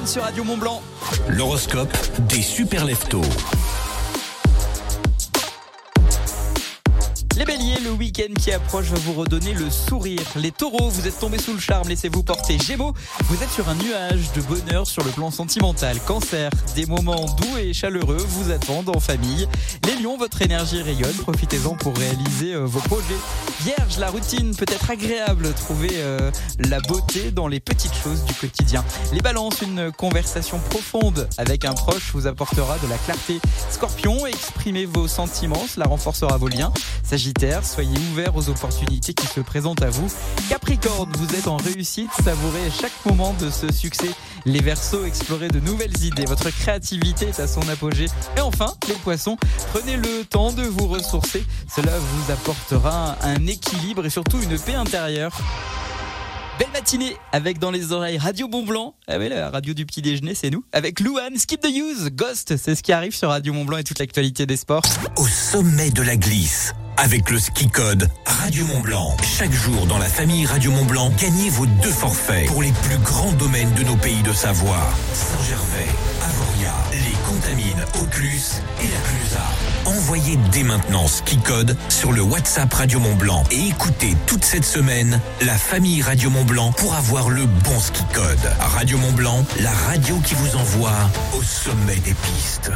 [0.08, 0.82] Sur Radio Mont Blanc.
[1.28, 1.94] L'horoscope
[2.30, 3.20] des super leftos.
[7.36, 10.22] Les béliers, le week-end qui approche va vous redonner le sourire.
[10.34, 12.58] Les taureaux, vous êtes tombés sous le charme, laissez-vous porter.
[12.58, 12.94] Gémeaux,
[13.24, 16.00] vous êtes sur un nuage de bonheur sur le plan sentimental.
[16.06, 19.46] Cancer, des moments doux et chaleureux vous attendent en famille.
[19.86, 23.04] Les lions, votre énergie rayonne, profitez-en pour réaliser euh, vos projets.
[23.60, 26.30] Vierge, la routine peut être agréable, trouvez euh,
[26.60, 28.84] la beauté dans les petites choses du quotidien.
[29.12, 33.40] Les balances, une conversation profonde avec un proche vous apportera de la clarté.
[33.70, 36.72] Scorpion, exprimez vos sentiments, cela renforcera vos liens.
[37.02, 40.08] Sagittaire, soyez ouvert aux opportunités qui se présentent à vous.
[40.48, 44.10] Capricorne, vous êtes en réussite, savourez chaque moment de ce succès.
[44.44, 48.06] Les Verseaux, explorez de nouvelles idées, votre créativité est à son apogée.
[48.36, 49.36] Et enfin, les Poissons,
[49.72, 54.74] prenez le temps de vous ressourcer, cela vous apportera un équilibre et surtout une paix
[54.74, 55.36] intérieure.
[56.58, 58.94] Belle matinée avec dans les oreilles Radio Mont Blanc.
[59.06, 60.64] Ah oui, la radio du petit déjeuner, c'est nous.
[60.72, 63.84] Avec Louane, Skip the Use, Ghost, c'est ce qui arrive sur Radio Mont Blanc et
[63.84, 64.82] toute l'actualité des sports.
[65.16, 66.74] Au sommet de la glisse.
[66.96, 69.16] Avec le ski code Radio Mont Blanc.
[69.22, 72.98] Chaque jour dans la famille Radio Mont Blanc, gagnez vos deux forfaits pour les plus
[72.98, 74.90] grands domaines de nos pays de Savoie.
[75.12, 75.86] Saint-Gervais,
[76.24, 79.67] Avoria, les Contamines, Auclus et la Clusa.
[79.88, 84.66] Envoyez dès maintenant ski code sur le WhatsApp Radio Mont Blanc et écoutez toute cette
[84.66, 88.52] semaine la famille Radio Mont Blanc pour avoir le bon ski code.
[88.60, 90.92] Radio Mont Blanc, la radio qui vous envoie
[91.34, 92.70] au sommet des pistes.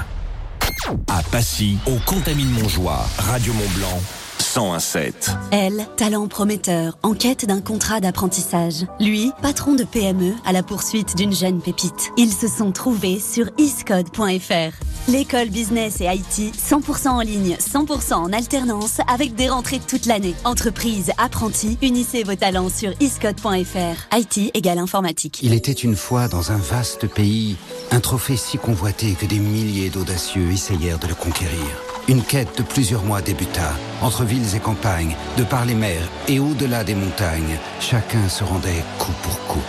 [1.08, 4.00] À Passy, au Contamine Montjoie, Radio Mont Blanc,
[4.42, 5.30] 1017.
[5.52, 8.86] Elle, talent prometteur, en quête d'un contrat d'apprentissage.
[9.00, 12.10] Lui, patron de PME à la poursuite d'une jeune pépite.
[12.16, 14.76] Ils se sont trouvés sur iscode.fr.
[15.08, 20.34] L'école business et IT, 100% en ligne, 100% en alternance, avec des rentrées toute l'année.
[20.44, 24.16] Entreprise, apprentis, unissez vos talents sur iscode.fr.
[24.16, 25.40] IT égale informatique.
[25.42, 27.56] Il était une fois dans un vaste pays,
[27.90, 31.91] un trophée si convoité que des milliers d'audacieux essayèrent de le conquérir.
[32.08, 36.40] Une quête de plusieurs mois débuta, entre villes et campagnes, de par les mers et
[36.40, 37.58] au-delà des montagnes.
[37.80, 39.62] Chacun se rendait coup pour coup.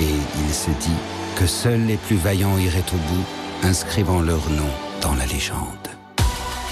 [0.00, 0.14] Et
[0.46, 0.96] il se dit
[1.36, 3.24] que seuls les plus vaillants iraient au bout,
[3.62, 4.70] inscrivant leur nom
[5.02, 5.88] dans la légende.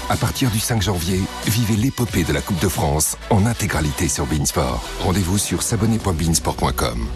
[0.09, 4.25] À partir du 5 janvier, vivez l'épopée de la Coupe de France en intégralité sur
[4.25, 4.83] Beansport.
[4.99, 7.07] Rendez-vous sur s'abonner.beansport.com.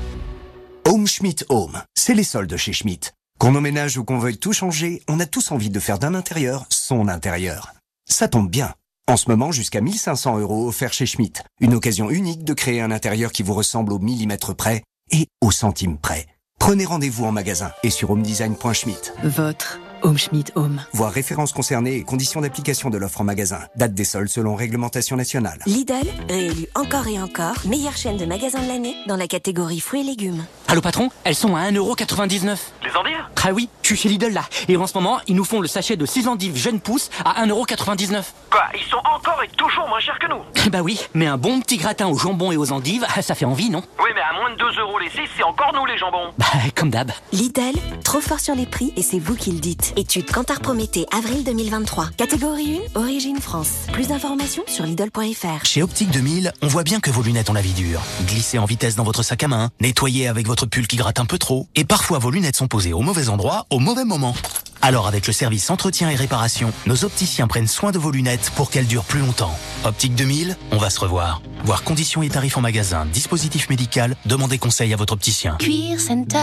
[0.85, 3.11] Home Schmidt Home, c'est les soldes chez Schmidt.
[3.39, 6.65] Qu'on emménage ou qu'on veuille tout changer, on a tous envie de faire d'un intérieur
[6.69, 7.76] son intérieur.
[8.10, 8.74] Ça tombe bien.
[9.10, 11.41] En ce moment, jusqu'à 1500 euros offerts chez Schmidt.
[11.60, 15.51] Une occasion unique de créer un intérieur qui vous ressemble au millimètre près et au
[15.51, 16.28] centime près.
[16.60, 19.14] Prenez rendez-vous en magasin et sur homedesign.schmidt.
[19.24, 20.81] Votre Home Schmidt Home.
[20.93, 23.59] Voir références concernées et conditions d'application de l'offre en magasin.
[23.75, 25.59] Date des soldes selon réglementation nationale.
[25.65, 25.93] Lidl,
[26.29, 30.03] réélu encore et encore, meilleure chaîne de magasins de l'année dans la catégorie fruits et
[30.03, 30.45] légumes.
[30.67, 32.57] Allô patron, elles sont à 1,99€.
[32.83, 34.43] Les endives Ah oui, je suis chez Lidl là.
[34.67, 37.45] Et en ce moment, ils nous font le sachet de 6 endives jeunes pousses à
[37.45, 38.23] 1,99€.
[38.49, 40.69] Quoi Ils sont encore et toujours moins chers que nous?
[40.71, 43.69] Bah oui, mais un bon petit gratin au jambon et aux endives, ça fait envie,
[43.69, 43.81] non?
[43.99, 46.33] Oui, mais à moins de 2 euros les 6, c'est encore nous les jambons.
[46.37, 46.45] Bah
[46.75, 47.11] comme d'hab.
[47.31, 47.73] Lidl,
[48.03, 49.86] trop fort sur les prix et c'est vous qui le dites.
[49.95, 52.09] Étude Cantar Prométhée, avril 2023.
[52.17, 53.69] Catégorie 1, origine France.
[53.93, 55.65] Plus d'informations sur Lidl.fr.
[55.65, 58.01] Chez Optique 2000, on voit bien que vos lunettes ont la vie dure.
[58.25, 61.25] Glissez en vitesse dans votre sac à main, nettoyez avec votre pull qui gratte un
[61.25, 64.35] peu trop, et parfois vos lunettes sont posées au mauvais endroit, au mauvais moment.
[64.82, 68.69] Alors avec le service entretien et réparation, nos opticiens prennent soin de vos lunettes pour
[68.69, 69.55] qu'elles durent plus longtemps.
[69.84, 71.41] Optique 2000, on va se revoir.
[71.63, 75.55] Voir conditions et tarifs en magasin, dispositif médical, demandez conseil à votre opticien.
[75.59, 76.38] Cuir Center.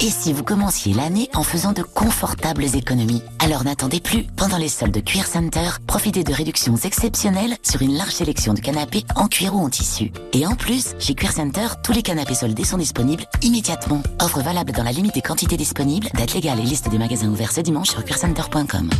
[0.00, 4.24] Et si vous commenciez l'année en faisant de confortables économies Alors n'attendez plus.
[4.36, 8.60] Pendant les soldes de Cuir Center, profitez de réductions exceptionnelles sur une large sélection de
[8.60, 10.12] canapés en cuir ou en tissu.
[10.32, 14.02] Et en plus, chez Cuir Center, tous les canapés soldés sont disponibles immédiatement.
[14.20, 17.52] Offre valable dans la limite des quantités disponibles, date légale et liste des magasins ouverts
[17.52, 18.90] ce dimanche sur cuircenter.com.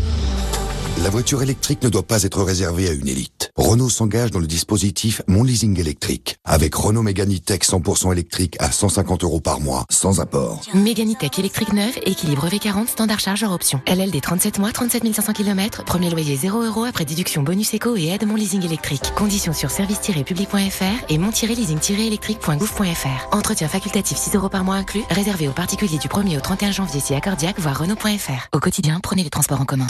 [0.99, 3.51] La voiture électrique ne doit pas être réservée à une élite.
[3.57, 6.37] Renault s'engage dans le dispositif Mon Leasing électrique.
[6.45, 10.61] Avec Renault Mégane Tech 100% électrique à 150 euros par mois, sans apport.
[10.75, 13.81] Mégane Tech électrique neuve, équilibre V40, standard chargeur option.
[13.87, 18.09] LLD 37 mois, 37 500 km, premier loyer 0 euros après déduction bonus éco et
[18.09, 19.15] aide Mon Leasing électrique.
[19.17, 23.35] Conditions sur service-public.fr et mon-leasing-électrique.gouv.fr.
[23.35, 27.01] Entretien facultatif 6 euros par mois inclus, réservé aux particuliers du 1er au 31 janvier
[27.01, 28.49] si accordiaque, voire Renault.fr.
[28.53, 29.87] Au quotidien, prenez les transports en commun.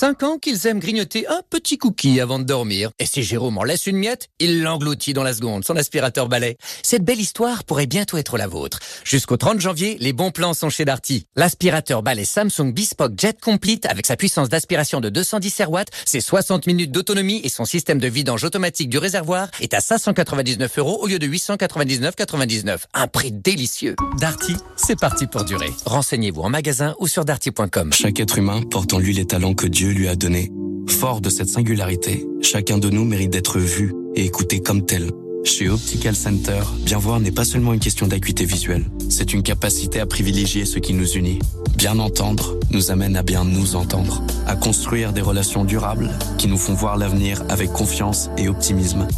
[0.00, 2.90] 5 ans qu'ils aiment grignoter un petit cookie avant de dormir.
[2.98, 6.56] Et si Jérôme en laisse une miette, il l'engloutit dans la seconde, son aspirateur balai.
[6.82, 8.78] Cette belle histoire pourrait bientôt être la vôtre.
[9.04, 11.26] Jusqu'au 30 janvier, les bons plans sont chez Darty.
[11.36, 16.66] L'aspirateur balai Samsung Bespoke Jet Complete avec sa puissance d'aspiration de 210 watts, ses 60
[16.66, 21.08] minutes d'autonomie et son système de vidange automatique du réservoir est à 599 euros au
[21.08, 22.84] lieu de 899,99.
[22.94, 23.96] Un prix délicieux.
[24.18, 25.68] Darty, c'est parti pour durer.
[25.84, 27.92] Renseignez-vous en magasin ou sur darty.com.
[27.92, 30.52] Chaque être humain porte en lui les talents que Dieu lui a donnés.
[30.88, 35.10] Fort de cette singularité, chacun de nous mérite d'être vu et écouté comme tel.
[35.44, 39.98] Chez Optical Center, bien voir n'est pas seulement une question d'acuité visuelle, c'est une capacité
[39.98, 41.38] à privilégier ce qui nous unit.
[41.76, 46.58] Bien entendre nous amène à bien nous entendre, à construire des relations durables qui nous
[46.58, 49.08] font voir l'avenir avec confiance et optimisme.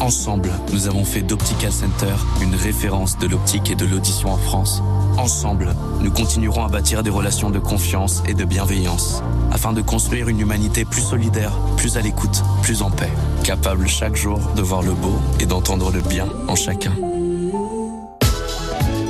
[0.00, 4.80] Ensemble, nous avons fait d'Optical Center une référence de l'optique et de l'audition en France.
[5.16, 10.28] Ensemble, nous continuerons à bâtir des relations de confiance et de bienveillance, afin de construire
[10.28, 13.10] une humanité plus solidaire, plus à l'écoute, plus en paix,
[13.42, 16.92] capable chaque jour de voir le beau et d'entendre le bien en chacun.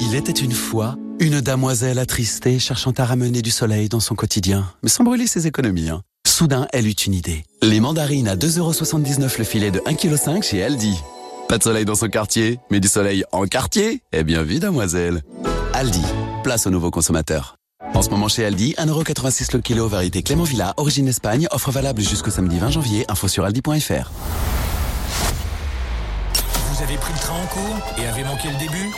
[0.01, 4.72] Il était une fois une damoiselle attristée cherchant à ramener du soleil dans son quotidien,
[4.82, 5.91] mais sans brûler ses économies.
[5.91, 6.03] Hein.
[6.29, 7.45] Soudain, elle eut une idée.
[7.62, 9.97] Les mandarines à 2,79€ le filet de 1,5
[10.39, 10.95] kg chez Aldi.
[11.49, 15.22] Pas de soleil dans son quartier, mais du soleil en quartier Eh bien, vie, damoiselle.
[15.72, 16.03] Aldi,
[16.45, 17.57] place aux nouveaux consommateurs.
[17.95, 22.03] En ce moment chez Aldi, 1,86€ le kilo, variété Clément Villa, origine Espagne, offre valable
[22.03, 24.11] jusqu'au samedi 20 janvier, info sur aldi.fr.
[26.70, 28.91] Vous avez pris le train en cours et avez manqué le début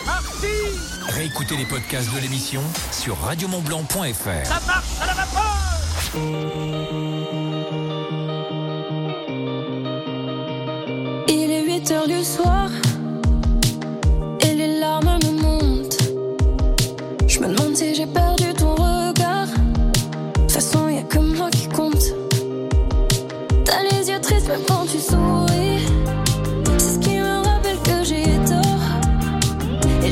[1.08, 2.60] Réécoutez les podcasts de l'émission
[2.92, 4.46] sur radiomontblanc.fr.
[4.46, 5.60] Ça marche à la vapeur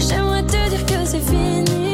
[0.00, 1.87] j'aimerais te dire que c'est fini.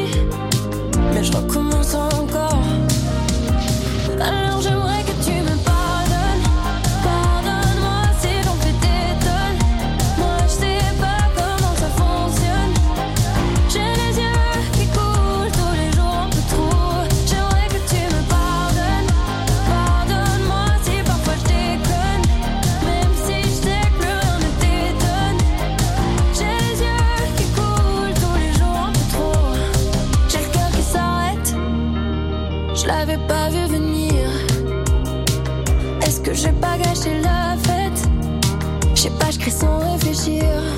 [40.25, 40.74] Sans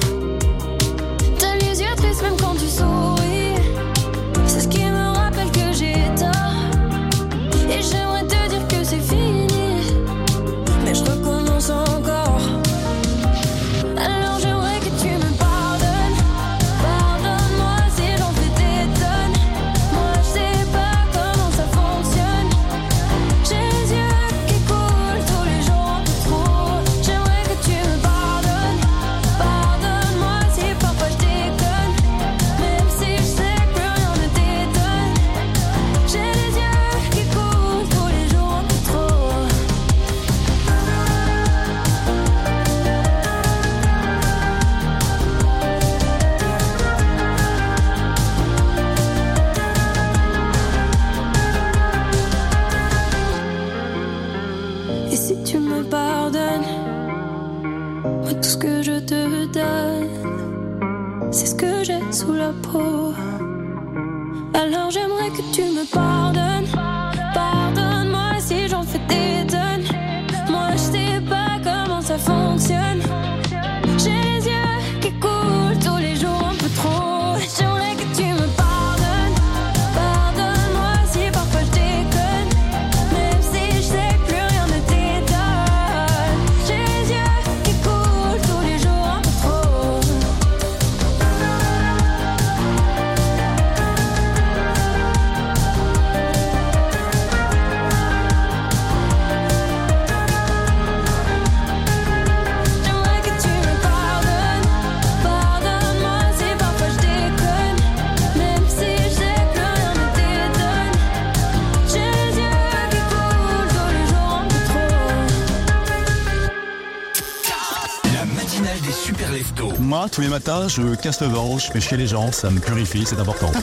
[120.18, 123.04] Tous les matins, je casse le vent, je fais chier les gens, ça me purifie,
[123.06, 123.52] c'est important.
[123.52, 123.62] 9h30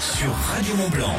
[0.00, 1.14] sur Radio Mont Blanc.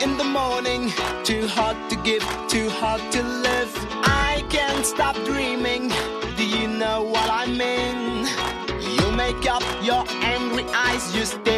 [0.00, 0.92] in the morning.
[1.24, 3.72] Too hard to give, too hard to live.
[4.04, 5.90] I can't stop dreaming.
[6.36, 8.28] Do you know what I mean?
[8.96, 11.53] You make up your angry eyes, you stay.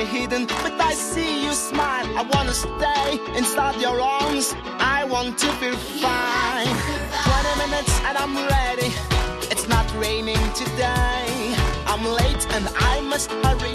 [2.46, 4.54] Wanna stay inside your arms.
[4.78, 6.66] I want to feel fine.
[6.66, 8.92] 20 minutes and I'm ready.
[9.50, 11.56] It's not raining today.
[11.88, 13.74] I'm late and I must hurry.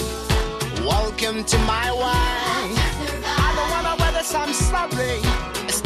[0.87, 2.63] Welcome to my way.
[3.43, 5.19] I don't wanna wear this, I'm sorry.
[5.67, 5.83] It's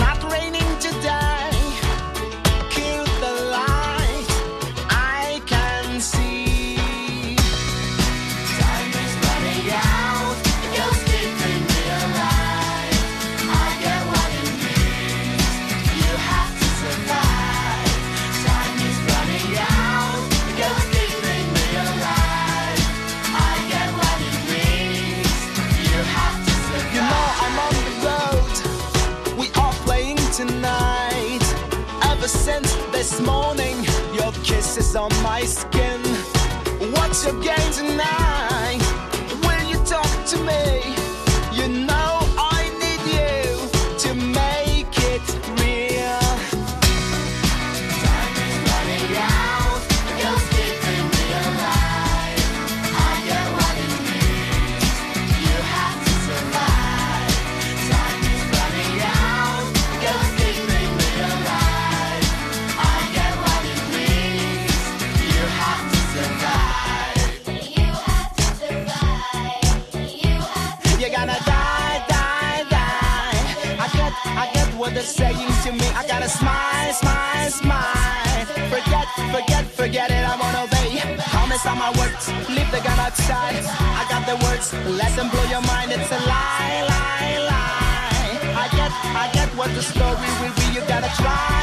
[34.95, 35.99] on my skin.
[36.93, 38.54] What you gain tonight?
[76.39, 78.45] Smile, smile, smile.
[78.73, 80.23] Forget, forget, forget it.
[80.31, 80.89] I won't obey.
[81.31, 82.23] Promise on my words.
[82.49, 83.63] Leave the gun outside.
[83.99, 84.73] I got the words.
[85.01, 85.91] Let them blow your mind.
[85.91, 88.63] It's a lie, lie, lie.
[88.63, 88.91] I get,
[89.23, 90.65] I get what the story will be.
[90.75, 91.54] You gotta try, try,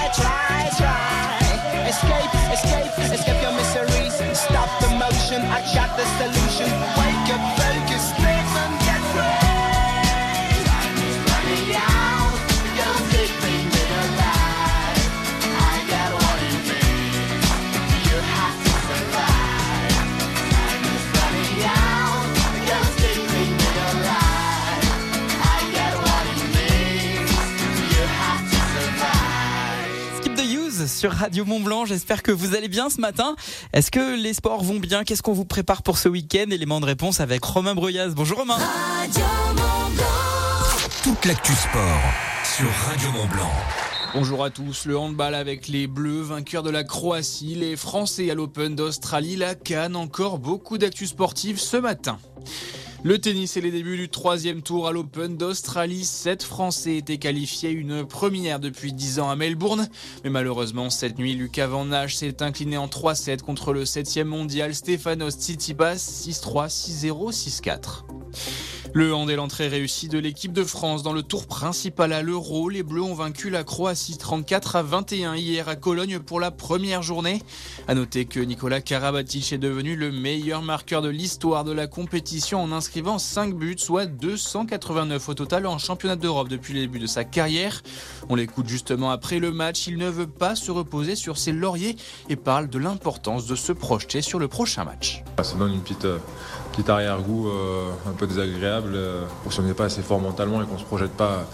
[31.03, 31.85] sur Radio Mont Blanc.
[31.85, 33.35] J'espère que vous allez bien ce matin.
[33.73, 35.03] Est-ce que les sports vont bien?
[35.03, 36.47] Qu'est-ce qu'on vous prépare pour ce week-end?
[36.53, 38.15] Élément de réponse avec Romain Breuillaz.
[38.15, 38.57] Bonjour Romain.
[41.03, 42.01] Toute l'actu sport
[42.45, 43.51] sur Radio Mont Blanc.
[44.15, 48.35] Bonjour à tous, le handball avec les Bleus, vainqueurs de la Croatie, les Français à
[48.35, 52.19] l'Open d'Australie, la Cannes, encore beaucoup d'actu sportives ce matin.
[53.05, 56.05] Le tennis et les débuts du troisième tour à l'Open d'Australie.
[56.05, 59.89] Sept Français étaient qualifiés, une première depuis 10 ans à Melbourne.
[60.23, 64.73] Mais malheureusement, cette nuit, Lucas Van Nage s'est incliné en 3-7 contre le 7e mondial
[64.73, 68.05] Stefanos Tsitsipas 6-3, 6-0, 6-4.
[68.95, 72.69] Le hand est l'entrée réussie de l'équipe de France dans le tour principal à l'Euro.
[72.69, 77.01] Les Bleus ont vaincu la Croatie 34 à 21 hier à Cologne pour la première
[77.01, 77.41] journée.
[77.89, 82.63] À noter que Nicolas Karabatic est devenu le meilleur marqueur de l'histoire de la compétition
[82.63, 87.07] en inscrivant 5 buts, soit 289 au total en championnat d'Europe depuis le début de
[87.07, 87.83] sa carrière.
[88.29, 89.87] On l'écoute justement après le match.
[89.87, 91.97] Il ne veut pas se reposer sur ses lauriers
[92.29, 95.25] et parle de l'importance de se projeter sur le prochain match.
[95.43, 96.19] Ça donne une petite, euh,
[96.73, 98.93] petite arrière-goût euh, un peu désagréable.
[98.95, 101.47] euh, si on n'est pas assez fort mentalement et qu'on ne se projette pas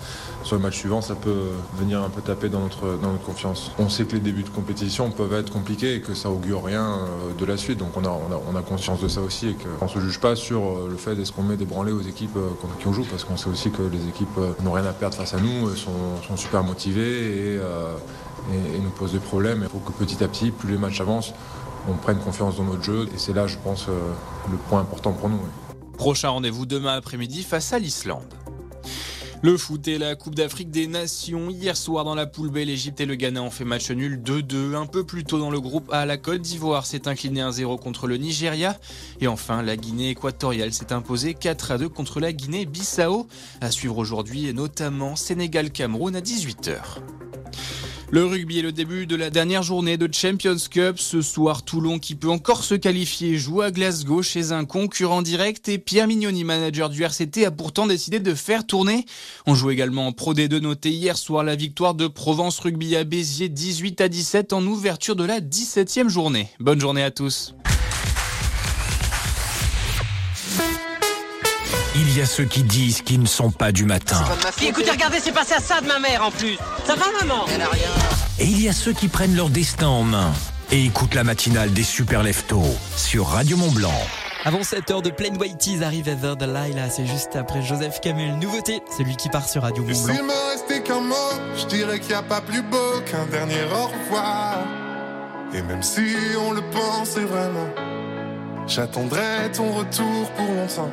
[0.45, 3.73] sur le match suivant, ça peut venir un peu taper dans notre, confiance.
[3.79, 6.85] On sait que les débuts de compétition peuvent être compliqués et que ça augure rien
[6.87, 7.79] euh, de la suite.
[7.79, 10.01] Donc on a, on a, on a conscience de ça aussi et qu'on ne se
[10.01, 12.49] juge pas sur euh, le fait est-ce qu'on met des branlées aux équipes euh,
[12.81, 15.35] qui on joue parce qu'on sait aussi que les équipes n'ont rien à perdre face
[15.35, 17.61] à nous, sont, super motivées et,
[18.83, 19.63] nous posent des problèmes.
[19.65, 21.33] Il faut que petit à petit, plus les matchs avancent,
[21.89, 23.09] on prenne confiance dans notre jeu.
[23.15, 25.41] Et c'est là, je pense, le point important pour nous.
[25.97, 28.23] Prochain rendez-vous demain après-midi face à l'Islande.
[29.41, 31.49] Le foot et la Coupe d'Afrique des Nations.
[31.49, 34.75] Hier soir dans la poule B, l'Égypte et le Ghana ont fait match nul 2-2.
[34.75, 38.09] Un peu plus tôt dans le groupe A, la Côte d'Ivoire s'est inclinée 1-0 contre
[38.09, 38.77] le Nigeria.
[39.21, 43.29] Et enfin, la Guinée équatoriale s'est imposée 4-2 contre la Guinée-Bissau.
[43.61, 46.99] À suivre aujourd'hui, et notamment Sénégal-Cameroun à 18h.
[48.11, 50.99] Le rugby est le début de la dernière journée de Champions Cup.
[50.99, 55.69] Ce soir, Toulon, qui peut encore se qualifier, joue à Glasgow chez un concurrent direct.
[55.69, 59.05] Et Pierre Mignoni, manager du RCT, a pourtant décidé de faire tourner.
[59.45, 63.05] On joue également en Pro D2 noté hier soir la victoire de Provence Rugby à
[63.05, 66.49] Béziers 18 à 17 en ouverture de la 17e journée.
[66.61, 67.55] Bonne journée à tous.
[72.01, 74.25] Il y a ceux qui disent qu'ils ne sont pas du matin.
[74.57, 76.57] Puis écoutez, regardez, c'est passé à ça de ma mère en plus.
[76.87, 77.45] Ça va, maman?
[77.53, 77.91] Elle a rien.
[78.39, 80.33] Et il y a ceux qui prennent leur destin en main
[80.71, 82.63] et écoutent la matinale des super leftos
[82.97, 84.01] sur Radio Mont Blanc.
[84.45, 88.37] Avant 7 heures de Plain Whiteys arrive Ever Delilah, c'est juste après Joseph Camel.
[88.39, 90.15] Nouveauté, celui qui part sur Radio Et Mont Blanc.
[90.15, 91.15] s'il me restait qu'un mot,
[91.57, 94.59] je dirais qu'il n'y a pas plus beau qu'un dernier au revoir.
[95.53, 97.69] Et même si on le pensait vraiment,
[98.69, 100.93] j'attendrai ton retour pour longtemps.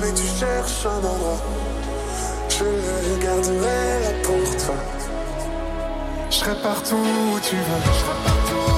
[0.00, 1.40] jamais tu cherches un endroit.
[2.48, 4.74] Je le garderai là pour toi.
[6.30, 8.75] Je serai partout où tu veux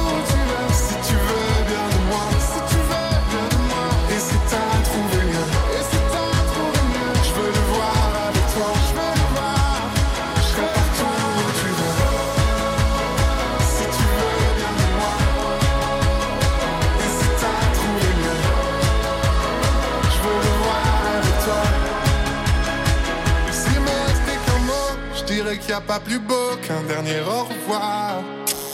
[25.33, 28.23] dirais qu'il n'y a pas plus beau qu'un dernier au revoir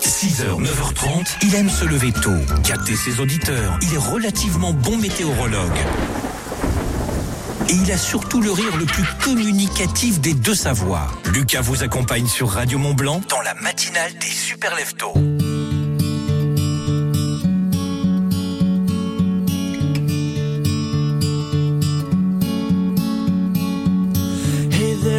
[0.03, 2.31] 6h, 9h30, il aime se lever tôt,
[2.63, 3.79] capter ses auditeurs.
[3.83, 5.79] Il est relativement bon météorologue.
[7.69, 11.19] Et il a surtout le rire le plus communicatif des deux savoirs.
[11.33, 15.15] Lucas vous accompagne sur Radio Mont Blanc dans la matinale des super leftos.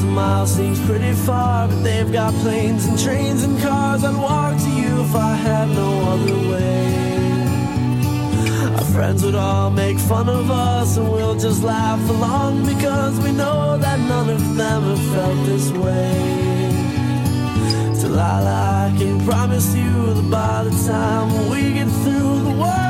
[0.00, 4.02] Thousand miles seems pretty far, but they've got planes and trains and cars.
[4.02, 6.86] I'd walk to you if I had no other way.
[8.76, 13.32] Our friends would all make fun of us, and we'll just laugh along because we
[13.32, 16.12] know that none of them have felt this way.
[18.00, 22.89] Delilah, I can promise you that by the time we get through, the world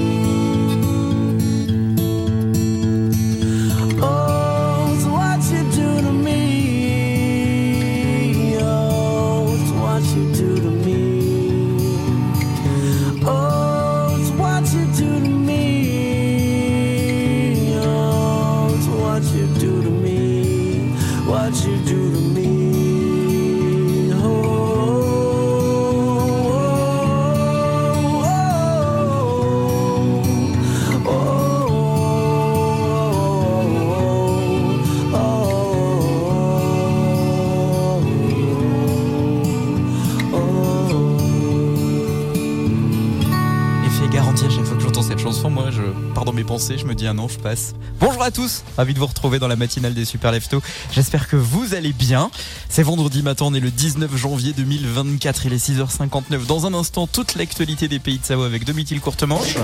[46.77, 47.73] Je me dis ah non, je passe.
[47.99, 50.61] Bonjour à tous, ravi de vous retrouver dans la matinale des Super Lefto.
[50.91, 52.31] J'espère que vous allez bien.
[52.69, 56.45] C'est vendredi matin, on est le 19 janvier 2024, il est 6h59.
[56.45, 59.55] Dans un instant, toute l'actualité des pays de Savoie avec Domitil Courtemanche.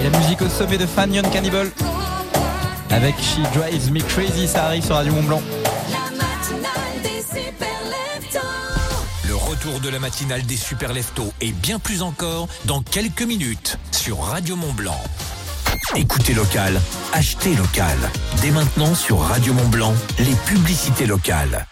[0.00, 1.70] Et la musique au sommet de Fan Young Cannibal.
[2.90, 5.42] Avec She Drives Me Crazy, ça arrive sur Radio Mont Blanc.
[9.28, 13.78] Le retour de la matinale des super leftos et bien plus encore dans quelques minutes
[14.12, 15.00] Radio Mont Blanc.
[15.94, 16.80] Écoutez local,
[17.12, 17.96] achetez local.
[18.40, 21.66] Dès maintenant sur Radio Mont Blanc, les publicités locales.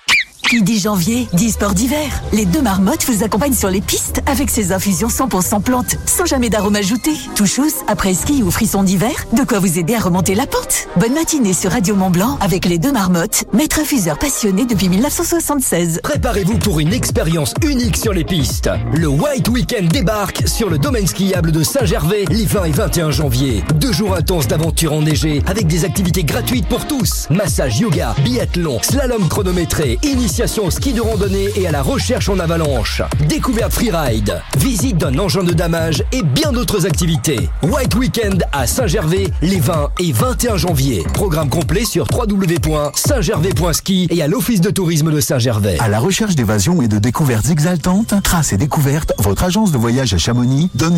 [0.49, 2.23] Qui dit janvier, dit sport d'hiver.
[2.33, 6.51] Les deux marmottes vous accompagnent sur les pistes avec ces infusions 100% plantes, sans jamais
[6.51, 7.11] d'arôme ajouté.
[7.35, 10.87] Touchous, après ski ou frisson d'hiver, de quoi vous aider à remonter la pente.
[10.99, 15.99] Bonne matinée sur Radio Mont Blanc avec les deux marmottes, maître infuseur passionné depuis 1976.
[16.05, 18.71] Préparez-vous pour une expérience unique sur les pistes.
[18.95, 23.65] Le White Weekend débarque sur le domaine skiable de Saint-Gervais les 20 et 21 janvier.
[23.81, 27.27] Deux jours intenses d'aventure enneigée avec des activités gratuites pour tous.
[27.31, 32.39] Massage yoga, biathlon, slalom chronométré, initiation au ski de randonnée et à la recherche en
[32.39, 33.01] avalanche.
[33.27, 37.49] Découverte freeride, visite d'un engin de damage et bien d'autres activités.
[37.63, 41.05] White Weekend à Saint-Gervais les 20 et 21 janvier.
[41.15, 45.79] Programme complet sur www.saintgervais.ski et à l'Office de tourisme de Saint-Gervais.
[45.81, 50.13] À la recherche d'évasion et de découvertes exaltantes, Traces et Découvertes, votre agence de voyage
[50.13, 50.95] à Chamonix, donne